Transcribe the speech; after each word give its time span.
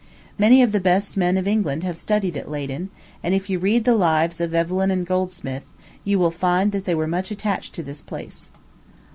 Many 0.39 0.63
of 0.63 0.71
the 0.71 0.79
best 0.79 1.15
men 1.15 1.37
of 1.37 1.47
England 1.47 1.83
have 1.83 1.95
studied 1.95 2.35
at 2.35 2.49
Leyden; 2.49 2.89
and 3.21 3.35
if 3.35 3.51
you 3.51 3.59
read 3.59 3.85
the 3.85 3.93
lives 3.93 4.41
of 4.41 4.55
Evelyn 4.55 4.89
and 4.89 5.05
Goldsmith, 5.05 5.65
you 6.03 6.17
will 6.17 6.31
find 6.31 6.71
they 6.71 6.95
were 6.95 7.05
much 7.05 7.29
attached 7.29 7.75
to 7.75 7.83
this 7.83 8.01
place. 8.01 8.49